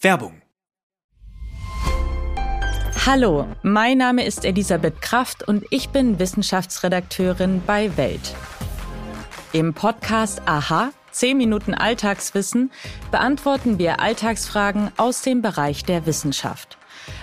Werbung. 0.00 0.42
Hallo, 3.04 3.48
mein 3.62 3.98
Name 3.98 4.24
ist 4.24 4.44
Elisabeth 4.44 5.02
Kraft 5.02 5.42
und 5.48 5.64
ich 5.70 5.88
bin 5.88 6.20
Wissenschaftsredakteurin 6.20 7.62
bei 7.66 7.96
Welt. 7.96 8.34
Im 9.52 9.74
Podcast 9.74 10.42
Aha, 10.46 10.90
10 11.10 11.36
Minuten 11.36 11.74
Alltagswissen, 11.74 12.70
beantworten 13.10 13.78
wir 13.78 13.98
Alltagsfragen 13.98 14.92
aus 14.98 15.22
dem 15.22 15.42
Bereich 15.42 15.84
der 15.84 16.06
Wissenschaft. 16.06 16.78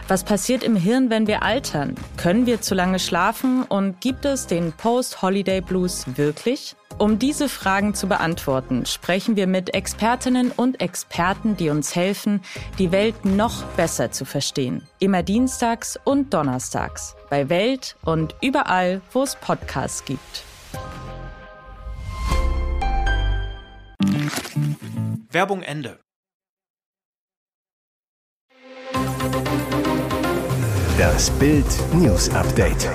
Was 0.09 0.25
passiert 0.25 0.63
im 0.63 0.75
Hirn, 0.75 1.09
wenn 1.09 1.27
wir 1.27 1.43
altern? 1.43 1.95
Können 2.17 2.45
wir 2.45 2.59
zu 2.59 2.75
lange 2.75 2.99
schlafen 2.99 3.63
und 3.63 4.01
gibt 4.01 4.25
es 4.25 4.47
den 4.47 4.73
Post-Holiday 4.73 5.61
Blues 5.61 6.17
wirklich? 6.17 6.75
Um 6.97 7.19
diese 7.19 7.49
Fragen 7.49 7.93
zu 7.93 8.07
beantworten, 8.07 8.85
sprechen 8.85 9.35
wir 9.35 9.47
mit 9.47 9.73
Expertinnen 9.73 10.51
und 10.51 10.79
Experten, 10.79 11.57
die 11.57 11.69
uns 11.69 11.93
helfen, 11.93 12.41
die 12.79 12.93
Welt 12.93 13.25
noch 13.25 13.63
besser 13.75 14.11
zu 14.11 14.23
verstehen. 14.23 14.87
Immer 14.99 15.21
dienstags 15.21 15.99
und 16.05 16.33
donnerstags 16.33 17.15
bei 17.29 17.49
Welt 17.49 17.97
und 18.05 18.33
überall, 18.41 19.01
wo 19.11 19.23
es 19.23 19.35
Podcasts 19.35 20.05
gibt. 20.05 20.43
Werbung 25.29 25.63
Ende. 25.63 25.99
Das 30.97 31.29
Bild 31.31 31.65
News 31.93 32.29
Update. 32.29 32.89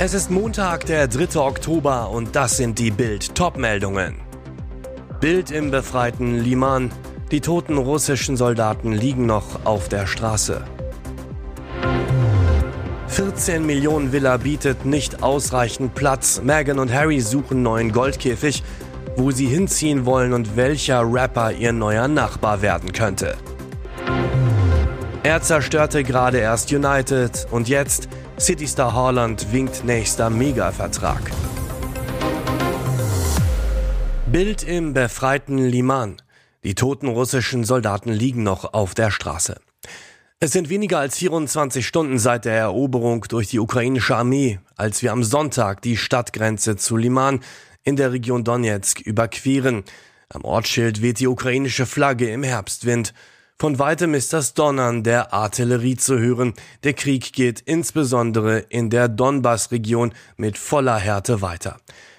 Es 0.00 0.14
ist 0.14 0.30
Montag, 0.30 0.86
der 0.86 1.08
3. 1.08 1.40
Oktober 1.40 2.10
und 2.10 2.36
das 2.36 2.56
sind 2.56 2.78
die 2.78 2.92
Bild 2.92 3.34
Topmeldungen. 3.34 4.14
Bild 5.20 5.50
im 5.50 5.72
befreiten 5.72 6.38
Liman. 6.38 6.92
Die 7.32 7.40
toten 7.40 7.76
russischen 7.78 8.36
Soldaten 8.36 8.92
liegen 8.92 9.26
noch 9.26 9.66
auf 9.66 9.88
der 9.88 10.06
Straße. 10.06 10.62
14 13.08 13.66
Millionen 13.66 14.12
Villa 14.12 14.36
bietet 14.36 14.84
nicht 14.84 15.24
ausreichend 15.24 15.96
Platz. 15.96 16.42
Meghan 16.44 16.78
und 16.78 16.92
Harry 16.92 17.20
suchen 17.20 17.64
neuen 17.64 17.90
Goldkäfig, 17.90 18.62
wo 19.16 19.32
sie 19.32 19.46
hinziehen 19.46 20.06
wollen 20.06 20.32
und 20.32 20.56
welcher 20.56 21.02
Rapper 21.02 21.50
ihr 21.50 21.72
neuer 21.72 22.06
Nachbar 22.06 22.62
werden 22.62 22.92
könnte. 22.92 23.36
Er 25.24 25.42
zerstörte 25.42 26.04
gerade 26.04 26.38
erst 26.38 26.72
United 26.72 27.48
und 27.50 27.68
jetzt 27.68 28.08
Citystar 28.40 28.92
Haaland 28.92 29.52
winkt 29.52 29.82
nächster 29.84 30.30
Mega-Vertrag. 30.30 31.20
Bild 34.30 34.62
im 34.62 34.94
befreiten 34.94 35.58
Liman. 35.58 36.22
Die 36.62 36.76
toten 36.76 37.08
russischen 37.08 37.64
Soldaten 37.64 38.12
liegen 38.12 38.44
noch 38.44 38.72
auf 38.74 38.94
der 38.94 39.10
Straße. 39.10 39.60
Es 40.38 40.52
sind 40.52 40.68
weniger 40.68 41.00
als 41.00 41.18
24 41.18 41.84
Stunden 41.84 42.20
seit 42.20 42.44
der 42.44 42.54
Eroberung 42.54 43.22
durch 43.28 43.48
die 43.48 43.58
ukrainische 43.58 44.14
Armee, 44.14 44.60
als 44.76 45.02
wir 45.02 45.10
am 45.10 45.24
Sonntag 45.24 45.82
die 45.82 45.96
Stadtgrenze 45.96 46.76
zu 46.76 46.96
Liman 46.96 47.40
in 47.82 47.96
der 47.96 48.12
Region 48.12 48.44
Donetsk 48.44 49.00
überqueren. 49.00 49.82
Am 50.28 50.44
Ortsschild 50.44 51.02
weht 51.02 51.18
die 51.18 51.26
ukrainische 51.26 51.86
Flagge 51.86 52.30
im 52.30 52.44
Herbstwind. 52.44 53.14
Von 53.60 53.80
weitem 53.80 54.14
ist 54.14 54.32
das 54.32 54.54
Donnern 54.54 55.02
der 55.02 55.34
Artillerie 55.34 55.96
zu 55.96 56.16
hören. 56.16 56.54
Der 56.84 56.92
Krieg 56.92 57.32
geht 57.32 57.60
insbesondere 57.60 58.60
in 58.60 58.88
der 58.88 59.08
Donbass-Region 59.08 60.12
mit 60.36 60.56
voller 60.56 60.96
Härte 60.96 61.42
weiter. 61.42 61.78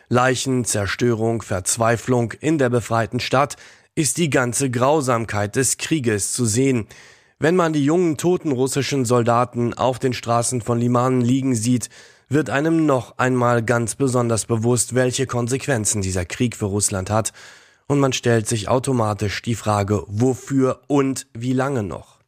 Leichen, 0.09 0.65
Zerstörung, 0.65 1.41
Verzweiflung 1.41 2.33
in 2.41 2.57
der 2.57 2.69
befreiten 2.69 3.21
Stadt 3.21 3.55
ist 3.95 4.17
die 4.17 4.29
ganze 4.29 4.69
Grausamkeit 4.69 5.55
des 5.55 5.77
Krieges 5.77 6.33
zu 6.33 6.43
sehen. 6.43 6.87
Wenn 7.39 7.55
man 7.55 7.71
die 7.71 7.85
jungen 7.85 8.17
toten 8.17 8.51
russischen 8.51 9.05
Soldaten 9.05 9.73
auf 9.73 9.97
den 9.97 10.11
Straßen 10.11 10.59
von 10.59 10.77
Liman 10.77 11.21
liegen 11.21 11.55
sieht, 11.55 11.89
wird 12.27 12.49
einem 12.49 12.85
noch 12.85 13.17
einmal 13.17 13.63
ganz 13.63 13.95
besonders 13.95 14.43
bewusst, 14.45 14.93
welche 14.93 15.25
Konsequenzen 15.25 16.01
dieser 16.01 16.25
Krieg 16.25 16.57
für 16.57 16.65
Russland 16.65 17.09
hat 17.09 17.31
und 17.89 17.99
man 17.99 18.13
stellt 18.13 18.47
sich 18.47 18.69
automatisch 18.69 19.41
die 19.41 19.55
Frage, 19.55 20.03
wofür 20.07 20.81
und 20.87 21.25
wie 21.33 21.53
lange 21.53 21.81
noch. 21.81 22.19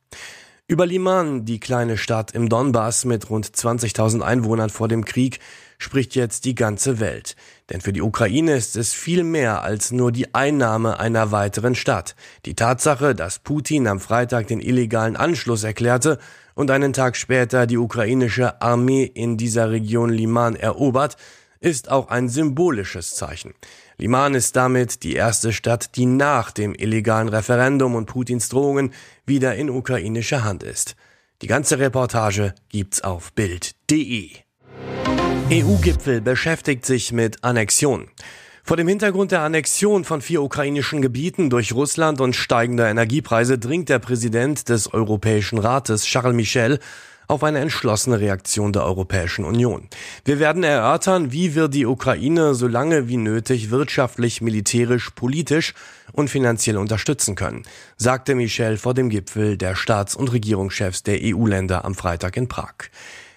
Über 0.68 0.88
Liman, 0.88 1.46
die 1.46 1.60
kleine 1.60 1.98
Stadt 1.98 2.32
im 2.32 2.50
Donbass 2.50 3.06
mit 3.06 3.30
rund 3.30 3.46
20.000 3.46 4.22
Einwohnern 4.22 4.72
vor 4.72 4.88
dem 4.88 5.06
Krieg, 5.06 5.40
spricht 5.78 6.16
jetzt 6.16 6.46
die 6.46 6.56
ganze 6.56 7.00
Welt. 7.00 7.36
Denn 7.70 7.80
für 7.80 7.94
die 7.94 8.02
Ukraine 8.02 8.56
ist 8.56 8.76
es 8.76 8.94
viel 8.94 9.24
mehr 9.24 9.62
als 9.62 9.92
nur 9.92 10.12
die 10.12 10.34
Einnahme 10.34 11.00
einer 11.00 11.32
weiteren 11.32 11.76
Stadt. 11.76 12.16
Die 12.46 12.56
Tatsache, 12.56 13.14
dass 13.14 13.40
Putin 13.40 13.88
am 13.88 14.00
Freitag 14.00 14.48
den 14.48 14.62
illegalen 14.62 15.16
Anschluss 15.16 15.64
erklärte 15.64 16.18
und 16.56 16.72
einen 16.72 16.94
Tag 16.94 17.16
später 17.16 17.68
die 17.68 17.78
ukrainische 17.78 18.62
Armee 18.64 19.04
in 19.04 19.38
dieser 19.38 19.70
Region 19.70 20.10
Liman 20.10 20.56
erobert, 20.56 21.18
ist 21.60 21.92
auch 21.92 22.10
ein 22.10 22.28
symbolisches 22.28 23.12
Zeichen. 23.12 23.54
Liman 24.02 24.34
ist 24.34 24.56
damit 24.56 25.04
die 25.04 25.14
erste 25.14 25.54
Stadt, 25.54 25.96
die 25.96 26.08
nach 26.08 26.50
dem 26.50 26.74
illegalen 26.74 27.30
Referendum 27.30 27.94
und 27.94 28.08
Putins 28.08 28.50
Drohungen 28.50 28.96
wieder 29.28 29.54
in 29.54 29.70
ukrainischer 29.70 30.44
Hand 30.44 30.64
ist. 30.64 30.96
Die 31.44 31.48
ganze 31.48 31.78
Reportage 31.78 32.56
gibt's 32.70 33.02
auf 33.02 33.32
Bild.de. 33.34 34.32
EU-Gipfel 35.52 36.20
beschäftigt 36.20 36.84
sich 36.84 37.12
mit 37.12 37.44
Annexion. 37.44 38.08
Vor 38.64 38.76
dem 38.76 38.88
Hintergrund 38.88 39.32
der 39.32 39.42
Annexion 39.42 40.04
von 40.04 40.22
vier 40.22 40.42
ukrainischen 40.42 41.04
Gebieten 41.04 41.52
durch 41.52 41.72
Russland 41.74 42.22
und 42.22 42.36
steigender 42.36 42.90
Energiepreise 42.90 43.60
dringt 43.60 43.90
der 43.90 44.00
Präsident 44.00 44.68
des 44.70 44.92
Europäischen 44.92 45.60
Rates, 45.60 46.06
Charles 46.06 46.36
Michel, 46.36 46.80
auf 47.32 47.44
eine 47.44 47.60
entschlossene 47.60 48.20
Reaktion 48.20 48.74
der 48.74 48.84
Europäischen 48.84 49.46
Union. 49.46 49.88
Wir 50.26 50.38
werden 50.40 50.64
erörtern, 50.64 51.32
wie 51.32 51.56
wir 51.56 51.70
die 51.70 51.86
Ukraine 51.86 52.54
so 52.56 52.68
lange 52.68 53.08
wie 53.08 53.16
nötig 53.16 53.72
wirtschaftlich, 53.72 54.42
militärisch, 54.42 55.12
politisch 55.12 55.74
und 56.12 56.30
finanziell 56.30 56.78
unterstützen 56.78 57.36
können, 57.36 57.64
sagte 57.96 58.36
Michel 58.36 58.78
vor 58.78 58.94
dem 58.94 59.10
Gipfel 59.10 59.56
der 59.56 59.76
Staats- 59.76 60.16
und 60.16 60.34
Regierungschefs 60.34 61.04
der 61.04 61.20
EU-Länder 61.22 61.86
am 61.86 61.96
Freitag 61.96 62.36
in 62.36 62.50
Prag. 62.50 62.74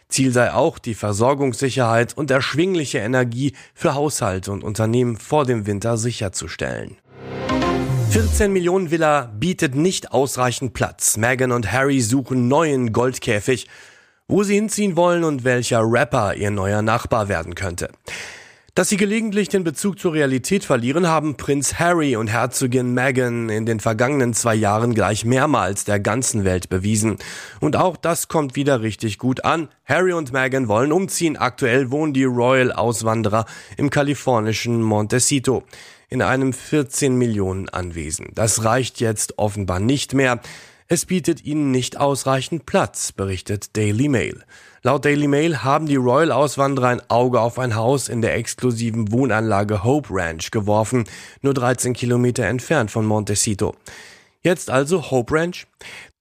Ziel 0.09 0.33
sei 0.33 0.53
auch, 0.53 0.81
die 0.81 0.95
Versorgungssicherheit 0.95 2.17
und 2.17 2.33
erschwingliche 2.33 2.99
Energie 2.99 3.55
für 3.75 3.95
Haushalte 3.95 4.51
und 4.51 4.65
Unternehmen 4.65 5.17
vor 5.17 5.47
dem 5.47 5.67
Winter 5.67 5.97
sicherzustellen. 5.97 6.97
14 8.15 8.53
Millionen 8.53 8.93
Villa 8.93 9.29
bietet 9.41 9.75
nicht 9.75 10.13
ausreichend 10.13 10.73
Platz. 10.73 11.17
Meghan 11.17 11.51
und 11.51 11.73
Harry 11.73 12.01
suchen 12.01 12.47
neuen 12.47 12.93
Goldkäfig, 12.93 13.67
wo 14.29 14.45
sie 14.45 14.55
hinziehen 14.55 14.95
wollen 14.95 15.25
und 15.25 15.43
welcher 15.43 15.81
Rapper 15.83 16.37
ihr 16.37 16.53
neuer 16.53 16.81
Nachbar 16.81 17.29
werden 17.29 17.57
könnte. 17.57 17.91
Dass 18.77 18.89
sie 18.89 18.99
gelegentlich 18.99 19.49
den 19.49 19.65
Bezug 19.65 19.99
zur 19.99 20.13
Realität 20.13 20.65
verlieren, 20.65 21.09
haben 21.09 21.37
Prinz 21.37 21.75
Harry 21.81 22.15
und 22.15 22.29
Herzogin 22.29 22.95
Meghan 22.95 23.49
in 23.49 23.67
den 23.67 23.81
vergangenen 23.81 24.33
zwei 24.33 24.55
Jahren 24.55 24.95
gleich 24.95 25.25
mehrmals 25.25 25.85
der 25.85 25.99
ganzen 25.99 26.45
Welt 26.45 26.69
bewiesen. 26.69 27.17
Und 27.59 27.75
auch 27.75 27.97
das 27.97 28.29
kommt 28.29 28.55
wieder 28.55 28.81
richtig 28.81 29.19
gut 29.19 29.45
an. 29.45 29.69
Harry 29.87 30.13
und 30.13 30.33
Meghan 30.33 30.69
wollen 30.69 30.93
umziehen. 30.93 31.37
Aktuell 31.37 31.91
wohnen 31.91 32.13
die 32.13 32.25
Royal-Auswanderer 32.25 33.45
im 33.77 33.91
kalifornischen 33.91 34.83
Montecito 34.83 35.65
in 36.15 36.23
einem 36.23 36.53
14 36.53 37.17
Millionen 37.17 37.69
Anwesen. 37.69 38.29
Das 38.37 38.63
reicht 38.63 39.01
jetzt 39.01 39.37
offenbar 39.37 39.81
nicht 39.81 40.15
mehr. 40.15 40.39
Es 40.87 41.07
bietet 41.07 41.45
ihnen 41.45 41.73
nicht 41.73 41.97
ausreichend 41.97 42.67
Platz, 42.67 43.11
berichtet 43.11 43.77
Daily 43.77 44.07
Mail. 44.07 44.45
Laut 44.85 45.05
Daily 45.05 45.27
Mail 45.27 45.65
haben 45.65 45.87
die 45.87 45.97
Royal-Auswanderer 45.97 46.87
ein 46.87 47.11
Auge 47.11 47.41
auf 47.41 47.59
ein 47.59 47.75
Haus 47.75 48.09
in 48.09 48.23
der 48.23 48.37
exklusiven 48.37 49.11
Wohnanlage 49.11 49.83
Hope 49.83 50.11
Ranch 50.13 50.53
geworfen, 50.53 51.03
nur 51.43 51.53
13 51.53 51.95
Kilometer 51.95 52.45
entfernt 52.45 52.93
von 52.93 53.07
Montecito. 53.07 53.75
Jetzt 54.41 54.71
also 54.71 55.11
Hope 55.11 55.35
Ranch. 55.35 55.67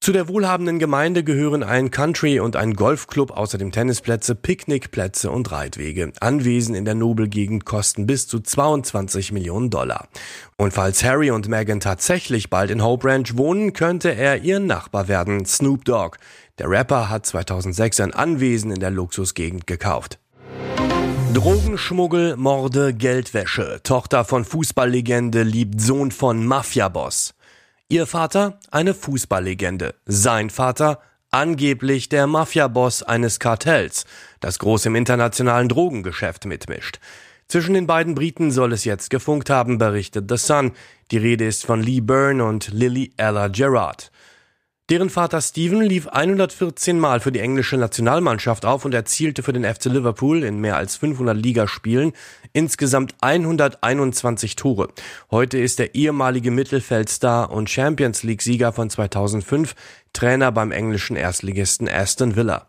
Zu 0.04 0.12
der 0.12 0.28
wohlhabenden 0.28 0.80
Gemeinde 0.80 1.24
gehören 1.24 1.64
ein 1.64 1.90
Country- 1.90 2.42
und 2.42 2.58
ein 2.58 2.74
Golfclub, 2.74 3.32
außerdem 3.32 3.72
Tennisplätze, 3.72 4.36
Picknickplätze 4.36 5.32
und 5.32 5.50
Reitwege. 5.50 6.12
Anwesen 6.20 6.76
in 6.76 6.84
der 6.84 6.94
Nobelgegend 6.94 7.64
kosten 7.64 8.06
bis 8.06 8.28
zu 8.28 8.42
22 8.42 9.32
Millionen 9.32 9.70
Dollar. 9.70 10.10
Und 10.58 10.74
falls 10.74 11.06
Harry 11.06 11.32
und 11.32 11.48
Meghan 11.48 11.80
tatsächlich 11.80 12.50
bald 12.50 12.70
in 12.70 12.84
Hope 12.84 13.08
Ranch 13.08 13.38
wohnen, 13.38 13.72
könnte 13.72 14.14
er 14.14 14.44
ihr 14.44 14.60
Nachbar 14.60 15.08
werden, 15.08 15.46
Snoop 15.46 15.86
Dogg. 15.86 16.18
Der 16.60 16.70
Rapper 16.70 17.10
hat 17.10 17.26
2006 17.26 18.02
ein 18.02 18.14
Anwesen 18.14 18.72
in 18.72 18.82
der 18.82 18.92
Luxusgegend 18.92 19.68
gekauft. 19.68 20.20
Drogenschmuggel, 21.34 22.36
Morde, 22.36 22.94
Geldwäsche. 22.94 23.80
Tochter 23.84 24.26
von 24.26 24.44
Fußballlegende 24.44 25.44
liebt 25.44 25.80
Sohn 25.80 26.12
von 26.12 26.46
Mafiaboss. 26.46 27.36
Ihr 27.94 28.08
Vater 28.08 28.58
eine 28.72 28.96
Fußballlegende, 28.96 29.94
sein 30.08 30.50
Vater 30.50 31.00
angeblich 31.30 32.10
der 32.10 32.26
Mafiaboss 32.26 33.04
eines 33.04 33.40
Kartells, 33.40 34.06
das 34.40 34.58
groß 34.58 34.88
im 34.88 34.96
internationalen 34.96 35.70
Drogengeschäft 35.70 36.46
mitmischt. 36.46 37.00
Zwischen 37.48 37.76
den 37.76 37.86
beiden 37.86 38.16
Briten 38.16 38.50
soll 38.50 38.74
es 38.74 38.84
jetzt 38.84 39.12
gefunkt 39.12 39.52
haben, 39.52 39.78
berichtet 39.78 40.26
The 40.28 40.38
Sun. 40.38 40.72
Die 41.12 41.20
Rede 41.20 41.46
ist 41.46 41.68
von 41.68 41.84
Lee 41.84 42.02
Byrne 42.02 42.44
und 42.44 42.70
Lily 42.74 43.14
Ella 43.18 43.48
Gerard. 43.50 44.12
Deren 44.90 45.10
Vater 45.10 45.40
Steven 45.40 45.82
lief 45.82 46.10
114 46.10 47.00
Mal 47.00 47.22
für 47.22 47.32
die 47.32 47.40
englische 47.40 47.78
Nationalmannschaft 47.78 48.66
auf 48.66 48.84
und 48.84 48.94
erzielte 48.94 49.42
für 49.42 49.54
den 49.54 49.64
FC 49.64 49.86
Liverpool 49.86 50.44
in 50.44 50.60
mehr 50.60 50.76
als 50.76 50.98
500 50.98 51.38
Ligaspielen 51.38 52.12
insgesamt 52.52 53.16
121 53.22 54.58
Tore. 54.58 54.90
Heute 55.32 55.58
ist 55.58 55.80
der 55.80 55.96
ehemalige 55.96 56.52
Mittelfeldstar 56.52 57.52
und 57.52 57.70
Champions 57.70 58.24
League 58.24 58.42
Sieger 58.42 58.74
von 58.74 58.90
2005 58.90 59.74
Trainer 60.12 60.52
beim 60.52 60.74
englischen 60.74 61.16
Erstligisten 61.16 61.88
Aston 61.88 62.36
Villa. 62.36 62.68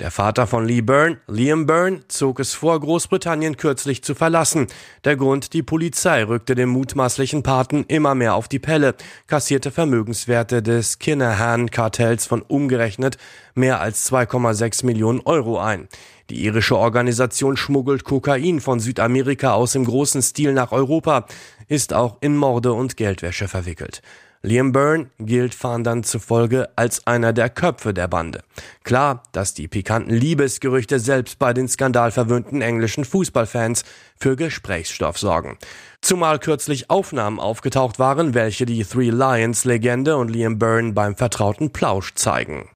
Der 0.00 0.10
Vater 0.10 0.46
von 0.46 0.64
Lee 0.64 0.80
Byrne, 0.80 1.18
Liam 1.28 1.66
Byrne, 1.66 2.00
zog 2.08 2.40
es 2.40 2.54
vor, 2.54 2.80
Großbritannien 2.80 3.58
kürzlich 3.58 4.02
zu 4.02 4.14
verlassen. 4.14 4.66
Der 5.04 5.14
Grund, 5.14 5.52
die 5.52 5.62
Polizei 5.62 6.24
rückte 6.24 6.54
dem 6.54 6.70
mutmaßlichen 6.70 7.42
Paten 7.42 7.84
immer 7.86 8.14
mehr 8.14 8.34
auf 8.34 8.48
die 8.48 8.58
Pelle, 8.58 8.94
kassierte 9.26 9.70
Vermögenswerte 9.70 10.62
des 10.62 11.00
Kinahan-Kartells 11.00 12.24
von 12.24 12.40
umgerechnet 12.40 13.18
mehr 13.54 13.82
als 13.82 14.10
2,6 14.10 14.86
Millionen 14.86 15.20
Euro 15.20 15.58
ein. 15.60 15.86
Die 16.30 16.46
irische 16.46 16.78
Organisation 16.78 17.58
schmuggelt 17.58 18.04
Kokain 18.04 18.60
von 18.60 18.80
Südamerika 18.80 19.52
aus 19.52 19.74
im 19.74 19.84
großen 19.84 20.22
Stil 20.22 20.54
nach 20.54 20.72
Europa, 20.72 21.26
ist 21.68 21.92
auch 21.92 22.16
in 22.22 22.38
Morde 22.38 22.72
und 22.72 22.96
Geldwäsche 22.96 23.48
verwickelt. 23.48 24.00
Liam 24.42 24.72
Byrne 24.72 25.10
gilt 25.18 25.54
Fahndern 25.54 26.02
zufolge 26.02 26.70
als 26.74 27.06
einer 27.06 27.34
der 27.34 27.50
Köpfe 27.50 27.92
der 27.92 28.08
Bande. 28.08 28.40
Klar, 28.84 29.22
dass 29.32 29.52
die 29.52 29.68
pikanten 29.68 30.14
Liebesgerüchte 30.14 30.98
selbst 30.98 31.38
bei 31.38 31.52
den 31.52 31.68
skandalverwöhnten 31.68 32.62
englischen 32.62 33.04
Fußballfans 33.04 33.84
für 34.16 34.36
Gesprächsstoff 34.36 35.18
sorgen. 35.18 35.58
Zumal 36.00 36.38
kürzlich 36.38 36.88
Aufnahmen 36.88 37.38
aufgetaucht 37.38 37.98
waren, 37.98 38.32
welche 38.32 38.64
die 38.64 38.82
Three 38.82 39.10
Lions 39.10 39.66
Legende 39.66 40.16
und 40.16 40.30
Liam 40.30 40.58
Byrne 40.58 40.92
beim 40.92 41.16
vertrauten 41.16 41.70
Plausch 41.70 42.14
zeigen. 42.14 42.70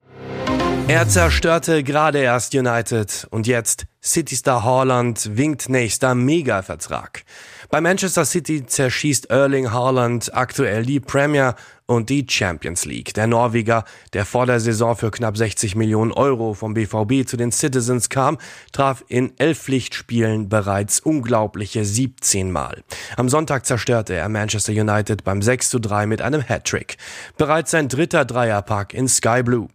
Er 0.87 1.07
zerstörte 1.07 1.81
gerade 1.81 2.19
erst 2.19 2.53
United 2.53 3.27
und 3.31 3.47
jetzt 3.47 3.87
Citystar 4.03 4.63
Haaland 4.63 5.35
winkt 5.35 5.67
nächster 5.67 6.13
Mega-Vertrag. 6.13 7.23
Bei 7.69 7.81
Manchester 7.81 8.25
City 8.25 8.65
zerschießt 8.65 9.29
Erling 9.29 9.71
Haaland 9.71 10.35
aktuell 10.35 10.85
die 10.85 10.99
Premier 10.99 11.55
und 11.87 12.09
die 12.09 12.25
Champions 12.27 12.85
League. 12.85 13.13
Der 13.13 13.27
Norweger, 13.27 13.85
der 14.13 14.25
vor 14.25 14.45
der 14.45 14.59
Saison 14.59 14.95
für 14.95 15.11
knapp 15.11 15.37
60 15.37 15.75
Millionen 15.75 16.11
Euro 16.11 16.53
vom 16.53 16.73
BVB 16.73 17.27
zu 17.27 17.37
den 17.37 17.51
Citizens 17.51 18.09
kam, 18.09 18.37
traf 18.71 19.03
in 19.07 19.33
elf 19.37 19.59
Pflichtspielen 19.59 20.49
bereits 20.49 20.99
unglaubliche 20.99 21.85
17 21.85 22.51
Mal. 22.51 22.83
Am 23.17 23.29
Sonntag 23.29 23.65
zerstörte 23.65 24.13
er 24.13 24.29
Manchester 24.29 24.71
United 24.71 25.23
beim 25.23 25.41
6 25.41 25.69
zu 25.69 25.79
3 25.79 26.07
mit 26.07 26.21
einem 26.21 26.41
Hattrick. 26.41 26.97
Bereits 27.37 27.71
sein 27.71 27.87
dritter 27.87 28.25
Dreierpack 28.25 28.93
in 28.93 29.07
Sky 29.07 29.43
Blue. 29.43 29.67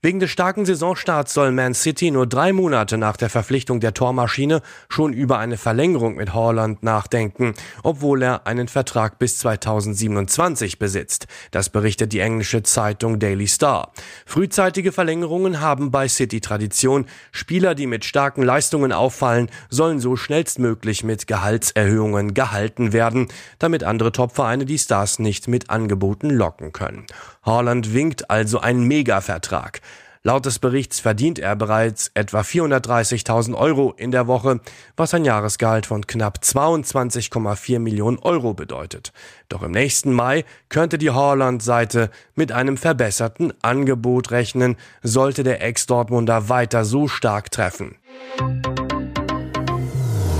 Wegen 0.00 0.20
des 0.20 0.30
starken 0.30 0.64
Saisonstarts 0.64 1.34
soll 1.34 1.50
Man 1.50 1.74
City 1.74 2.12
nur 2.12 2.28
drei 2.28 2.52
Monate 2.52 2.96
nach 2.96 3.16
der 3.16 3.28
Verpflichtung 3.28 3.80
der 3.80 3.94
Tormaschine 3.94 4.62
schon 4.88 5.12
über 5.12 5.40
eine 5.40 5.56
Verlängerung 5.56 6.14
mit 6.14 6.32
Haaland 6.32 6.84
nachdenken, 6.84 7.54
obwohl 7.82 8.22
er 8.22 8.46
einen 8.46 8.68
Vertrag 8.68 9.18
bis 9.18 9.38
2027 9.38 10.78
besitzt. 10.78 11.26
Das 11.50 11.70
berichtet 11.70 12.12
die 12.12 12.20
englische 12.20 12.62
Zeitung 12.62 13.18
Daily 13.18 13.48
Star. 13.48 13.90
Frühzeitige 14.24 14.92
Verlängerungen 14.92 15.60
haben 15.60 15.90
bei 15.90 16.06
City 16.06 16.40
Tradition. 16.40 17.06
Spieler, 17.32 17.74
die 17.74 17.88
mit 17.88 18.04
starken 18.04 18.44
Leistungen 18.44 18.92
auffallen, 18.92 19.50
sollen 19.68 19.98
so 19.98 20.14
schnellstmöglich 20.14 21.02
mit 21.02 21.26
Gehaltserhöhungen 21.26 22.34
gehalten 22.34 22.92
werden, 22.92 23.26
damit 23.58 23.82
andere 23.82 24.12
Topvereine 24.12 24.64
die 24.64 24.78
Stars 24.78 25.18
nicht 25.18 25.48
mit 25.48 25.70
Angeboten 25.70 26.30
locken 26.30 26.70
können. 26.70 27.04
Haaland 27.48 27.94
winkt 27.94 28.30
also 28.30 28.60
einen 28.60 28.84
Mega-Vertrag. 28.84 29.80
Laut 30.22 30.44
des 30.44 30.58
Berichts 30.58 31.00
verdient 31.00 31.38
er 31.38 31.56
bereits 31.56 32.10
etwa 32.12 32.40
430.000 32.40 33.54
Euro 33.54 33.94
in 33.96 34.10
der 34.10 34.26
Woche, 34.26 34.60
was 34.96 35.14
ein 35.14 35.24
Jahresgehalt 35.24 35.86
von 35.86 36.06
knapp 36.06 36.40
22,4 36.42 37.78
Millionen 37.78 38.18
Euro 38.18 38.52
bedeutet. 38.52 39.12
Doch 39.48 39.62
im 39.62 39.70
nächsten 39.70 40.12
Mai 40.12 40.44
könnte 40.68 40.98
die 40.98 41.10
Haaland-Seite 41.10 42.10
mit 42.34 42.52
einem 42.52 42.76
verbesserten 42.76 43.54
Angebot 43.62 44.30
rechnen, 44.30 44.76
sollte 45.02 45.42
der 45.42 45.62
Ex-Dortmunder 45.62 46.50
weiter 46.50 46.84
so 46.84 47.08
stark 47.08 47.50
treffen. 47.50 47.96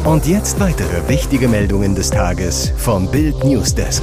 Und 0.05 0.27
jetzt 0.27 0.61
weitere 0.61 1.09
wichtige 1.09 1.49
Meldungen 1.49 1.95
des 1.95 2.11
Tages 2.11 2.73
vom 2.77 3.11
Bild 3.11 3.43
Newsdesk. 3.45 4.03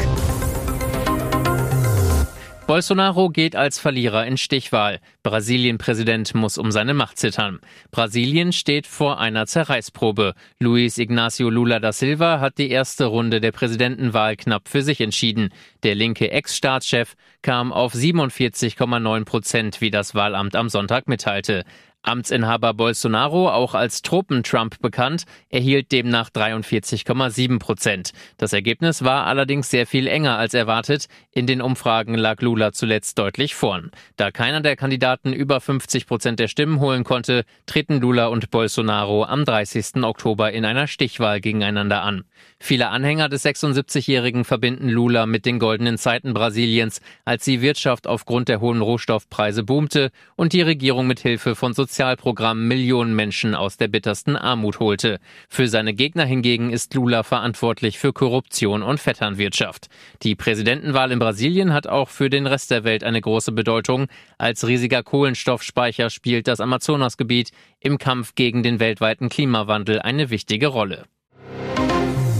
Bolsonaro 2.67 3.29
geht 3.29 3.55
als 3.55 3.77
Verlierer 3.77 4.25
in 4.25 4.37
Stichwahl. 4.37 4.99
Brasilien-Präsident 5.21 6.33
muss 6.33 6.57
um 6.57 6.71
seine 6.71 6.95
Macht 6.95 7.19
zittern. 7.19 7.59
Brasilien 7.91 8.53
steht 8.53 8.87
vor 8.87 9.19
einer 9.19 9.45
Zerreißprobe. 9.45 10.33
Luis 10.57 10.97
Ignacio 10.97 11.51
Lula 11.51 11.79
da 11.79 11.93
Silva 11.93 12.39
hat 12.39 12.57
die 12.57 12.71
erste 12.71 13.05
Runde 13.05 13.39
der 13.39 13.51
Präsidentenwahl 13.51 14.35
knapp 14.35 14.67
für 14.67 14.81
sich 14.81 14.99
entschieden. 14.99 15.49
Der 15.83 15.93
linke 15.93 16.31
Ex-Staatschef 16.31 17.13
kam 17.43 17.71
auf 17.71 17.93
47,9 17.93 19.25
Prozent, 19.25 19.81
wie 19.81 19.91
das 19.91 20.15
Wahlamt 20.15 20.55
am 20.55 20.69
Sonntag 20.69 21.07
mitteilte. 21.07 21.65
Amtsinhaber 22.05 22.73
Bolsonaro, 22.73 23.49
auch 23.49 23.73
als 23.73 24.01
Truppen-Trump 24.01 24.79
bekannt, 24.79 25.23
erhielt 25.49 25.91
demnach 25.91 26.29
43,7 26.29 27.59
Prozent. 27.59 28.11
Das 28.37 28.53
Ergebnis 28.53 29.03
war 29.03 29.25
allerdings 29.25 29.69
sehr 29.69 29.87
viel 29.87 30.07
enger 30.07 30.37
als 30.37 30.53
erwartet. 30.53 31.07
In 31.31 31.47
den 31.47 31.61
Umfragen 31.61 32.15
lag 32.15 32.41
Lula 32.41 32.71
zuletzt 32.71 33.17
deutlich 33.19 33.55
vorn. 33.55 33.91
Da 34.17 34.31
keiner 34.31 34.61
der 34.61 34.75
Kandidaten 34.75 35.33
über 35.33 35.59
50 35.59 36.07
Prozent 36.07 36.39
der 36.39 36.47
Stimmen 36.47 36.79
holen 36.79 37.03
konnte, 37.03 37.43
treten 37.65 37.99
Lula 37.99 38.27
und 38.27 38.51
Bolsonaro 38.51 39.23
am 39.23 39.43
30. 39.43 40.03
Oktober 40.03 40.51
in 40.51 40.65
einer 40.65 40.87
Stichwahl 40.87 41.41
gegeneinander 41.41 42.03
an. 42.03 42.23
Viele 42.59 42.89
Anhänger 42.89 43.29
des 43.29 43.45
76-Jährigen 43.45 44.45
verbinden 44.45 44.89
Lula 44.89 45.25
mit 45.25 45.45
den 45.45 45.59
goldenen 45.59 45.97
Zeiten 45.97 46.33
Brasiliens, 46.33 47.01
als 47.25 47.45
die 47.45 47.61
Wirtschaft 47.61 48.07
aufgrund 48.07 48.47
der 48.47 48.61
hohen 48.61 48.81
Rohstoffpreise 48.81 49.63
boomte 49.63 50.11
und 50.35 50.53
die 50.53 50.61
Regierung 50.61 51.07
mit 51.07 51.19
Hilfe 51.19 51.55
von 51.55 51.73
Sozialprogrammen 51.95 52.67
Millionen 52.67 53.15
Menschen 53.15 53.55
aus 53.55 53.77
der 53.77 53.87
bittersten 53.87 54.35
Armut 54.35 54.81
holte. 54.81 55.21
Für 55.47 55.69
seine 55.69 55.93
Gegner 55.93 56.25
hingegen 56.25 56.69
ist 56.69 56.93
Lula 56.93 57.23
verantwortlich 57.23 57.99
für 57.99 58.11
Korruption 58.11 58.83
und 58.83 58.99
Vetternwirtschaft. 58.99 59.87
Die 60.21 60.35
Präsidentenwahl 60.35 61.13
in 61.13 61.19
Brasilien 61.19 61.71
hat 61.71 61.87
auch 61.87 62.09
für 62.09 62.29
den 62.29 62.47
Rest 62.47 62.69
der 62.71 62.83
Welt 62.83 63.05
eine 63.05 63.21
große 63.21 63.53
Bedeutung. 63.53 64.07
Als 64.37 64.67
riesiger 64.67 65.03
Kohlenstoffspeicher 65.03 66.09
spielt 66.09 66.49
das 66.49 66.59
Amazonasgebiet 66.59 67.51
im 67.79 67.97
Kampf 67.97 68.35
gegen 68.35 68.61
den 68.61 68.81
weltweiten 68.81 69.29
Klimawandel 69.29 70.01
eine 70.01 70.29
wichtige 70.29 70.67
Rolle. 70.67 71.05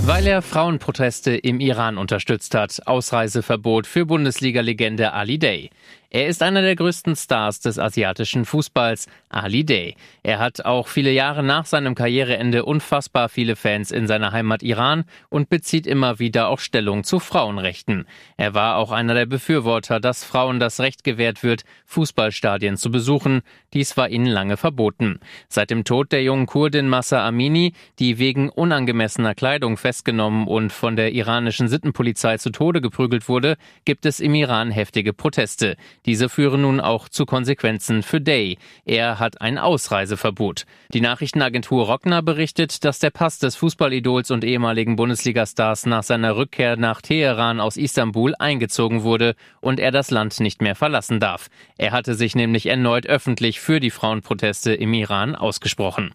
Weil 0.07 0.27
er 0.27 0.43
Frauenproteste 0.43 1.35
im 1.35 1.59
Iran 1.59 1.97
unterstützt 1.97 2.53
hat. 2.53 2.79
Ausreiseverbot 2.85 3.87
für 3.87 4.05
Bundesliga-Legende 4.05 5.13
Ali 5.13 5.39
Day. 5.39 5.71
Er 6.15 6.27
ist 6.27 6.41
einer 6.41 6.61
der 6.61 6.77
größten 6.77 7.17
Stars 7.17 7.59
des 7.59 7.77
asiatischen 7.77 8.45
Fußballs, 8.45 9.07
Ali 9.27 9.65
Day. 9.65 9.97
Er 10.23 10.39
hat 10.39 10.63
auch 10.63 10.87
viele 10.87 11.11
Jahre 11.11 11.43
nach 11.43 11.65
seinem 11.65 11.93
Karriereende 11.93 12.63
unfassbar 12.63 13.27
viele 13.27 13.57
Fans 13.57 13.91
in 13.91 14.07
seiner 14.07 14.31
Heimat 14.31 14.63
Iran 14.63 15.03
und 15.27 15.49
bezieht 15.49 15.85
immer 15.85 16.17
wieder 16.17 16.47
auch 16.47 16.59
Stellung 16.59 17.03
zu 17.03 17.19
Frauenrechten. 17.19 18.07
Er 18.37 18.53
war 18.53 18.77
auch 18.77 18.93
einer 18.93 19.13
der 19.13 19.25
Befürworter, 19.25 19.99
dass 19.99 20.23
Frauen 20.23 20.61
das 20.61 20.79
Recht 20.79 21.03
gewährt 21.03 21.43
wird, 21.43 21.65
Fußballstadien 21.85 22.77
zu 22.77 22.91
besuchen. 22.91 23.41
Dies 23.73 23.97
war 23.97 24.07
ihnen 24.07 24.27
lange 24.27 24.55
verboten. 24.55 25.19
Seit 25.49 25.69
dem 25.69 25.83
Tod 25.83 26.13
der 26.13 26.23
jungen 26.23 26.45
Kurdin 26.45 26.87
Massa 26.87 27.27
Amini, 27.27 27.73
die 27.99 28.19
wegen 28.19 28.47
unangemessener 28.47 29.35
Kleidung 29.35 29.75
festgenommen 29.75 30.47
und 30.47 30.71
von 30.71 30.95
der 30.95 31.11
iranischen 31.11 31.67
Sittenpolizei 31.67 32.37
zu 32.37 32.51
Tode 32.51 32.79
geprügelt 32.79 33.27
wurde, 33.27 33.57
gibt 33.83 34.05
es 34.05 34.21
im 34.21 34.33
Iran 34.33 34.71
heftige 34.71 35.11
Proteste. 35.11 35.75
Diese 36.05 36.29
führen 36.29 36.61
nun 36.61 36.79
auch 36.79 37.09
zu 37.09 37.25
Konsequenzen 37.25 38.03
für 38.03 38.21
Day. 38.21 38.57
Er 38.85 39.19
hat 39.19 39.41
ein 39.41 39.57
Ausreiseverbot. 39.57 40.65
Die 40.93 41.01
Nachrichtenagentur 41.01 41.85
Rockner 41.85 42.21
berichtet, 42.21 42.85
dass 42.85 42.99
der 42.99 43.09
Pass 43.09 43.39
des 43.39 43.55
Fußballidols 43.55 44.31
und 44.31 44.43
ehemaligen 44.43 44.95
Bundesligastars 44.95 45.85
nach 45.85 46.03
seiner 46.03 46.35
Rückkehr 46.37 46.77
nach 46.77 47.01
Teheran 47.01 47.59
aus 47.59 47.77
Istanbul 47.77 48.35
eingezogen 48.37 49.03
wurde 49.03 49.35
und 49.61 49.79
er 49.79 49.91
das 49.91 50.11
Land 50.11 50.39
nicht 50.39 50.61
mehr 50.61 50.75
verlassen 50.75 51.19
darf. 51.19 51.47
Er 51.77 51.91
hatte 51.91 52.13
sich 52.13 52.35
nämlich 52.35 52.67
erneut 52.67 53.07
öffentlich 53.07 53.59
für 53.59 53.79
die 53.79 53.91
Frauenproteste 53.91 54.73
im 54.73 54.93
Iran 54.93 55.35
ausgesprochen. 55.35 56.13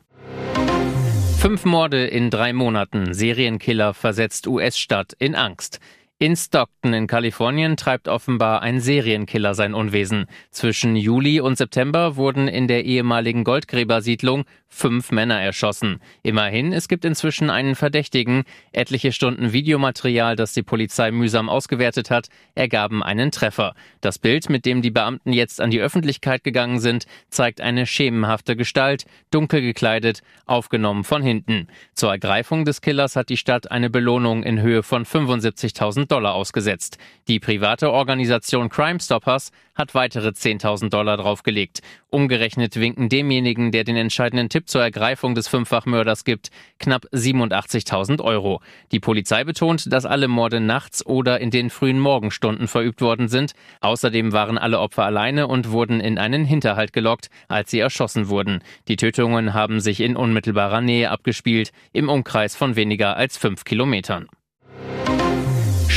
Fünf 1.40 1.64
Morde 1.64 2.06
in 2.06 2.28
drei 2.28 2.52
Monaten. 2.52 3.14
Serienkiller 3.14 3.94
versetzt 3.94 4.46
US-Stadt 4.46 5.14
in 5.18 5.34
Angst. 5.34 5.80
In 6.22 6.36
Stockton 6.36 6.92
in 6.92 7.06
Kalifornien 7.06 7.78
treibt 7.78 8.06
offenbar 8.06 8.60
ein 8.60 8.78
Serienkiller 8.78 9.54
sein 9.54 9.72
Unwesen. 9.72 10.26
Zwischen 10.50 10.94
Juli 10.94 11.40
und 11.40 11.56
September 11.56 12.16
wurden 12.16 12.46
in 12.46 12.68
der 12.68 12.84
ehemaligen 12.84 13.42
Goldgräbersiedlung 13.42 14.44
fünf 14.70 15.10
Männer 15.10 15.40
erschossen. 15.40 16.00
Immerhin, 16.22 16.72
es 16.72 16.88
gibt 16.88 17.04
inzwischen 17.04 17.50
einen 17.50 17.74
Verdächtigen. 17.74 18.44
Etliche 18.72 19.12
Stunden 19.12 19.52
Videomaterial, 19.52 20.36
das 20.36 20.54
die 20.54 20.62
Polizei 20.62 21.10
mühsam 21.10 21.48
ausgewertet 21.48 22.08
hat, 22.08 22.28
ergaben 22.54 23.02
einen 23.02 23.32
Treffer. 23.32 23.74
Das 24.00 24.18
Bild, 24.18 24.48
mit 24.48 24.64
dem 24.64 24.80
die 24.80 24.92
Beamten 24.92 25.32
jetzt 25.32 25.60
an 25.60 25.70
die 25.70 25.80
Öffentlichkeit 25.80 26.44
gegangen 26.44 26.78
sind, 26.78 27.06
zeigt 27.28 27.60
eine 27.60 27.84
schemenhafte 27.84 28.56
Gestalt, 28.56 29.04
dunkel 29.30 29.60
gekleidet, 29.60 30.22
aufgenommen 30.46 31.04
von 31.04 31.22
hinten. 31.22 31.66
Zur 31.94 32.12
Ergreifung 32.12 32.64
des 32.64 32.80
Killers 32.80 33.16
hat 33.16 33.28
die 33.28 33.36
Stadt 33.36 33.70
eine 33.70 33.90
Belohnung 33.90 34.44
in 34.44 34.62
Höhe 34.62 34.82
von 34.82 35.04
75.000 35.04 36.06
Dollar 36.06 36.34
ausgesetzt. 36.34 36.96
Die 37.28 37.40
private 37.40 37.90
Organisation 37.90 38.68
Crime 38.68 39.00
Stoppers 39.00 39.50
hat 39.80 39.94
weitere 39.94 40.28
10.000 40.28 40.90
Dollar 40.90 41.16
draufgelegt. 41.16 41.80
Umgerechnet 42.10 42.78
winken 42.78 43.08
demjenigen, 43.08 43.72
der 43.72 43.82
den 43.82 43.96
entscheidenden 43.96 44.50
Tipp 44.50 44.68
zur 44.68 44.82
Ergreifung 44.82 45.34
des 45.34 45.48
Fünffachmörders 45.48 46.24
gibt, 46.24 46.50
knapp 46.78 47.06
87.000 47.12 48.20
Euro. 48.20 48.60
Die 48.92 49.00
Polizei 49.00 49.42
betont, 49.42 49.90
dass 49.92 50.04
alle 50.04 50.28
Morde 50.28 50.60
nachts 50.60 51.04
oder 51.04 51.40
in 51.40 51.50
den 51.50 51.70
frühen 51.70 51.98
Morgenstunden 51.98 52.68
verübt 52.68 53.00
worden 53.00 53.28
sind. 53.28 53.54
Außerdem 53.80 54.32
waren 54.32 54.58
alle 54.58 54.80
Opfer 54.80 55.04
alleine 55.04 55.46
und 55.48 55.70
wurden 55.70 56.00
in 56.00 56.18
einen 56.18 56.44
Hinterhalt 56.44 56.92
gelockt, 56.92 57.30
als 57.48 57.70
sie 57.70 57.80
erschossen 57.80 58.28
wurden. 58.28 58.62
Die 58.88 58.96
Tötungen 58.96 59.54
haben 59.54 59.80
sich 59.80 60.00
in 60.00 60.14
unmittelbarer 60.14 60.82
Nähe 60.82 61.10
abgespielt, 61.10 61.72
im 61.92 62.10
Umkreis 62.10 62.54
von 62.54 62.76
weniger 62.76 63.16
als 63.16 63.38
fünf 63.38 63.64
Kilometern. 63.64 64.28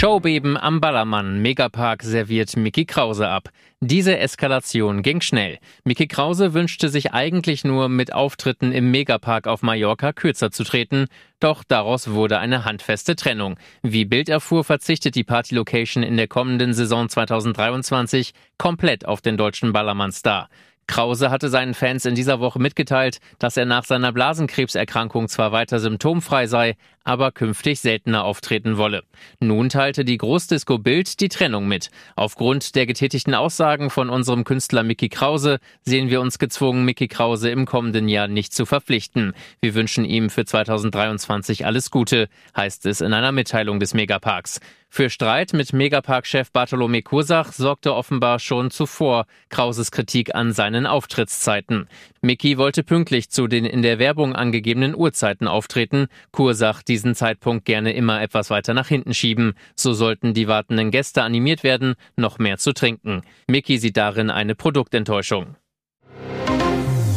Showbeben 0.04 0.58
am 0.58 0.82
Ballermann. 0.82 1.42
Megapark 1.42 2.04
serviert 2.04 2.58
Mickey 2.58 2.84
Krause 2.84 3.30
ab. 3.30 3.48
Diese 3.80 4.18
Eskalation 4.18 5.02
ging 5.02 5.22
schnell. 5.22 5.60
Mickey 5.86 6.08
Krause 6.08 6.54
wünschte 6.54 6.90
sich 6.90 7.14
eigentlich 7.14 7.64
nur 7.64 7.88
mit 7.88 8.12
Auftritten 8.12 8.74
im 8.74 8.92
Megapark 8.92 9.48
auf 9.48 9.62
Mallorca 9.62 10.12
kürzer 10.12 10.52
zu 10.52 10.66
treten, 10.66 11.06
doch 11.40 11.64
daraus 11.64 12.10
wurde 12.10 12.40
eine 12.40 12.66
handfeste 12.66 13.16
Trennung. 13.16 13.58
Wie 13.82 14.04
Bild 14.04 14.28
erfuhr, 14.28 14.66
verzichtet 14.66 15.16
die 15.16 15.24
Partylocation 15.24 16.04
in 16.04 16.18
der 16.18 16.28
kommenden 16.28 16.74
Saison 16.74 17.08
2023 17.08 18.34
komplett 18.58 19.06
auf 19.06 19.22
den 19.22 19.38
deutschen 19.38 19.72
Ballermann-Star. 19.72 20.50
Krause 20.88 21.32
hatte 21.32 21.50
seinen 21.50 21.74
Fans 21.74 22.06
in 22.06 22.16
dieser 22.16 22.40
Woche 22.40 22.60
mitgeteilt, 22.60 23.20
dass 23.40 23.58
er 23.58 23.66
nach 23.66 23.86
seiner 23.86 24.12
Blasenkrebserkrankung 24.12 25.28
zwar 25.30 25.52
weiter 25.52 25.80
symptomfrei 25.80 26.48
sei, 26.48 26.76
aber 27.04 27.32
künftig 27.32 27.80
seltener 27.80 28.24
auftreten 28.24 28.78
wolle. 28.78 29.04
Nun 29.40 29.70
teilte 29.70 30.06
die 30.06 30.18
Großdisco 30.18 30.78
Bild 30.78 31.20
die 31.20 31.30
Trennung 31.30 31.68
mit. 31.68 31.90
Aufgrund 32.16 32.76
der 32.76 32.86
getätigten 32.86 33.36
Aussagen 33.36 33.90
von 33.90 34.10
unserem 34.10 34.44
Künstler 34.44 34.84
Mickey 34.84 35.10
Krause 35.10 35.60
sehen 35.84 36.10
wir 36.10 36.22
uns 36.22 36.40
gezwungen, 36.40 36.86
Mickey 36.86 37.08
Krause 37.08 37.50
im 37.50 37.66
kommenden 37.66 38.08
Jahr 38.08 38.28
nicht 38.28 38.54
zu 38.54 38.66
verpflichten. 38.66 39.34
Wir 39.62 39.76
wünschen 39.76 40.06
ihm 40.06 40.30
für 40.30 40.46
2023 40.46 41.66
alles 41.66 41.92
Gute, 41.92 42.30
heißt 42.56 42.86
es 42.86 43.02
in 43.02 43.14
einer 43.14 43.32
Mitteilung 43.32 43.80
des 43.80 43.94
Megaparks. 43.94 44.60
Für 44.96 45.10
Streit 45.10 45.54
mit 45.54 45.74
Megapark-Chef 45.74 46.52
Bartolome 46.52 47.02
Kursach 47.02 47.52
sorgte 47.52 47.96
offenbar 47.96 48.38
schon 48.38 48.70
zuvor 48.70 49.26
Krauses 49.50 49.90
Kritik 49.90 50.36
an 50.36 50.54
seinen 50.54 50.86
Auftrittszeiten. 50.86 51.88
Mickey 52.22 52.60
wollte 52.60 52.84
pünktlich 52.84 53.32
zu 53.32 53.48
den 53.48 53.66
in 53.66 53.82
der 53.82 53.98
Werbung 53.98 54.36
angegebenen 54.36 54.94
Uhrzeiten 54.96 55.48
auftreten. 55.48 56.10
Kursach 56.32 56.84
diesen 56.94 57.16
Zeitpunkt 57.16 57.66
gerne 57.66 57.94
immer 57.94 58.22
etwas 58.22 58.52
weiter 58.52 58.76
nach 58.76 58.88
hinten 58.88 59.16
schieben. 59.16 59.56
So 59.76 59.94
sollten 59.94 60.36
die 60.36 60.48
wartenden 60.48 60.92
Gäste 60.92 61.24
animiert 61.24 61.64
werden, 61.64 61.96
noch 62.18 62.38
mehr 62.38 62.60
zu 62.60 62.72
trinken. 62.72 63.24
Mickey 63.48 63.80
sieht 63.80 63.98
darin 63.98 64.30
eine 64.30 64.54
Produktenttäuschung. 64.54 65.56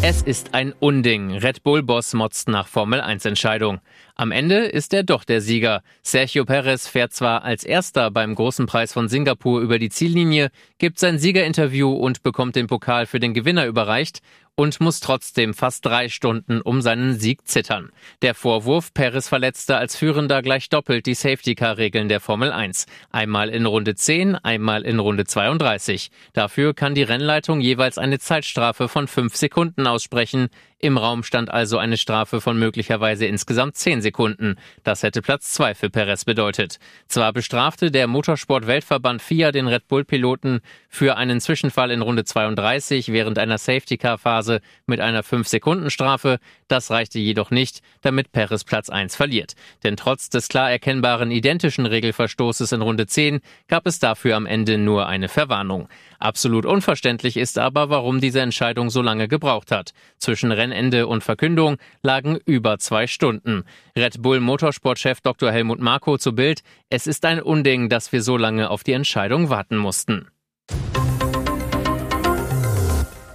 Es 0.03 0.23
ist 0.23 0.55
ein 0.55 0.73
Unding. 0.73 1.33
Red 1.33 1.63
Bull-Boss 1.63 2.15
motzt 2.15 2.49
nach 2.49 2.69
Formel-1-Entscheidung. 2.69 3.81
Am 4.15 4.31
Ende 4.31 4.65
ist 4.65 4.95
er 4.95 5.03
doch 5.03 5.25
der 5.25 5.43
Sieger. 5.43 5.83
Sergio 6.03 6.47
Perez 6.47 6.89
fährt 6.89 7.13
zwar 7.13 7.43
als 7.45 7.63
erster 7.63 8.11
beim 8.11 8.35
großen 8.35 8.67
Preis 8.67 8.95
von 8.95 9.09
Singapur 9.09 9.61
über 9.61 9.79
die 9.79 9.91
Ziellinie, 9.91 10.51
gibt 10.79 10.99
sein 10.99 11.19
Siegerinterview 11.19 11.93
und 11.93 12.23
bekommt 12.23 12.57
den 12.57 12.67
Pokal 12.67 13.05
für 13.05 13.21
den 13.21 13.35
Gewinner 13.35 13.67
überreicht 13.67 14.21
und 14.57 14.81
muss 14.81 15.01
trotzdem 15.01 15.55
fast 15.55 15.85
drei 15.85 16.09
Stunden 16.09 16.61
um 16.63 16.81
seinen 16.81 17.19
Sieg 17.21 17.47
zittern. 17.47 17.93
Der 18.23 18.35
Vorwurf, 18.35 18.93
Perez 18.95 19.29
verletzte 19.29 19.77
als 19.77 19.97
Führender 19.97 20.43
gleich 20.43 20.71
doppelt 20.71 21.07
die 21.07 21.15
Safety-Car-Regeln 21.15 22.09
der 22.09 22.21
Formel 22.21 22.51
1. 22.51 22.87
Einmal 23.11 23.51
in 23.51 23.67
Runde 23.67 23.95
10, 23.95 24.35
einmal 24.35 24.83
in 24.83 24.99
Runde 24.99 25.27
32. 25.27 26.11
Dafür 26.33 26.75
kann 26.75 26.95
die 26.95 27.03
Rennleitung 27.03 27.61
jeweils 27.61 27.99
eine 27.99 28.19
Zeitstrafe 28.19 28.89
von 28.89 29.07
fünf 29.07 29.37
Sekunden 29.37 29.87
aussprechen. 29.87 30.49
Im 30.79 30.99
Raum 30.99 31.23
stand 31.23 31.51
also 31.51 31.79
eine 31.79 31.97
Strafe 31.97 32.43
von 32.43 32.59
möglicherweise 32.59 33.25
insgesamt 33.25 33.77
zehn 33.77 34.03
Sekunden. 34.03 34.57
Das 34.85 35.03
hätte 35.03 35.23
Platz 35.23 35.55
zwei 35.55 35.75
für 35.75 35.89
Perez 35.89 36.27
bedeutet. 36.27 36.79
Zwar 37.09 37.33
bestrafte 37.33 37.91
der 37.91 38.07
Motorsport-Weltverband 38.07 39.23
FIA 39.23 39.53
den 39.53 39.69
Red 39.69 39.89
Bull-Piloten 39.89 40.61
für 40.91 41.17
einen 41.17 41.41
Zwischenfall 41.41 41.91
in 41.91 42.03
Runde 42.03 42.25
32 42.25 43.11
während 43.11 43.39
einer 43.39 43.57
Safety-Car-Phase 43.57 44.61
mit 44.85 45.01
einer 45.01 45.23
5-Sekunden-Strafe. 45.23 46.41
Das 46.69 46.91
reichte 46.91 47.19
jedoch 47.21 47.51
nicht, 47.51 47.81
damit 48.03 48.33
Perez 48.33 48.65
Platz 48.65 48.91
1 48.91 49.17
verliert. 49.17 49.55
Denn 49.83 49.97
trotz 49.97 50.29
des 50.29 50.49
klar 50.49 50.71
erkennbaren 50.71 51.31
identischen 51.31 51.87
Regelverstoßes 51.87 52.73
in 52.73 52.83
Runde 52.83 53.07
10 53.07 53.41
gab 53.69 53.87
es 53.87 53.99
dafür 53.99 54.37
am 54.37 54.45
Ende 54.45 54.77
nur 54.77 55.07
eine 55.07 55.31
Verwarnung. 55.31 55.89
Absolut 56.19 56.67
unverständlich 56.67 57.37
ist 57.37 57.59
aber, 57.59 57.89
warum 57.89 58.21
diese 58.21 58.41
Entscheidung 58.41 58.91
so 58.91 59.01
lange 59.03 59.29
gebraucht 59.29 59.71
hat. 59.71 59.93
Zwischen 60.19 60.53
Rennende 60.67 61.07
und 61.07 61.23
Verkündung 61.23 61.77
lagen 62.03 62.39
über 62.45 62.79
zwei 62.79 63.07
Stunden. 63.07 63.63
Red 63.97 64.21
Bull 64.21 64.41
Motorsportchef 64.41 65.21
Dr. 65.21 65.53
Helmut 65.53 65.79
Marko 65.79 66.19
zu 66.19 66.35
Bild, 66.35 66.63
es 66.91 67.07
ist 67.07 67.25
ein 67.25 67.41
Unding, 67.41 67.89
dass 67.89 68.11
wir 68.11 68.21
so 68.21 68.37
lange 68.37 68.69
auf 68.69 68.83
die 68.83 68.93
Entscheidung 68.93 69.49
warten 69.49 69.77
mussten. 69.77 70.27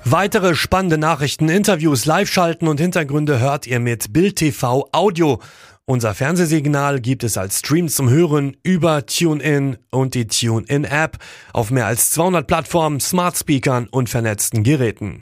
Weitere 0.03 0.55
spannende 0.55 0.97
Nachrichten, 0.97 1.47
Interviews, 1.47 2.05
Live-Schalten 2.05 2.67
und 2.67 2.81
Hintergründe 2.81 3.39
hört 3.39 3.65
ihr 3.65 3.79
mit 3.79 4.11
Bild 4.11 4.35
TV 4.35 4.89
Audio. 4.91 5.39
Unser 5.85 6.13
Fernsehsignal 6.13 6.99
gibt 6.99 7.23
es 7.23 7.37
als 7.37 7.59
Stream 7.59 7.87
zum 7.87 8.09
Hören 8.09 8.57
über 8.63 9.05
TuneIn 9.05 9.77
und 9.89 10.15
die 10.15 10.27
TuneIn-App 10.27 11.17
auf 11.53 11.71
mehr 11.71 11.85
als 11.85 12.11
200 12.11 12.45
Plattformen, 12.45 12.99
Smart 12.99 13.37
Speakern 13.37 13.87
und 13.89 14.09
vernetzten 14.09 14.63
Geräten. 14.63 15.09